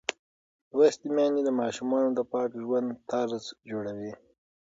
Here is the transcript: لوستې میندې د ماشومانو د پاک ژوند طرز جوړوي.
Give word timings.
لوستې 0.77 1.07
میندې 1.15 1.41
د 1.45 1.49
ماشومانو 1.61 2.09
د 2.13 2.19
پاک 2.31 2.49
ژوند 2.63 2.87
طرز 3.11 3.43
جوړوي. 3.69 4.13